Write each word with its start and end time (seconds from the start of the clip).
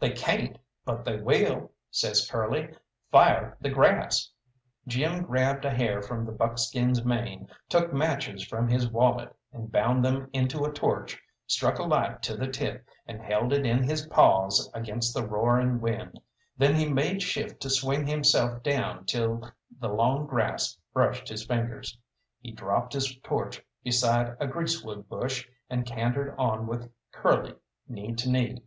"They 0.00 0.10
cayn't, 0.10 0.58
but 0.84 1.04
they 1.04 1.20
will," 1.20 1.70
says 1.92 2.28
Curly; 2.28 2.70
"fire 3.12 3.56
the 3.60 3.70
grass!" 3.70 4.28
Jim 4.88 5.22
grabbed 5.22 5.64
a 5.64 5.70
hair 5.70 6.02
from 6.02 6.26
the 6.26 6.32
buckskin's 6.32 7.04
mane, 7.04 7.48
took 7.68 7.92
matches 7.92 8.44
from 8.44 8.66
his 8.66 8.88
wallet 8.90 9.36
and 9.52 9.70
bound 9.70 10.04
them 10.04 10.30
into 10.32 10.64
a 10.64 10.72
torch, 10.72 11.22
struck 11.46 11.78
a 11.78 11.84
light 11.84 12.24
to 12.24 12.34
the 12.36 12.48
tip, 12.48 12.88
and 13.06 13.20
held 13.22 13.52
it 13.52 13.64
in 13.64 13.84
his 13.84 14.04
paws 14.06 14.68
against 14.74 15.14
the 15.14 15.24
roaring 15.24 15.80
wind. 15.80 16.20
Then 16.56 16.74
he 16.74 16.92
made 16.92 17.22
shift 17.22 17.60
to 17.60 17.70
swing 17.70 18.04
himself 18.04 18.64
down 18.64 19.04
till 19.04 19.48
the 19.78 19.86
long 19.90 20.26
grass 20.26 20.76
brushed 20.92 21.28
his 21.28 21.46
fingers. 21.46 21.96
He 22.40 22.50
dropped 22.50 22.94
his 22.94 23.14
torch 23.22 23.62
beside 23.84 24.34
a 24.40 24.48
greasewood 24.48 25.08
bush, 25.08 25.46
and 25.70 25.86
cantered 25.86 26.34
on 26.36 26.66
with 26.66 26.90
Curly 27.12 27.54
knee 27.86 28.12
to 28.16 28.28
knee. 28.28 28.60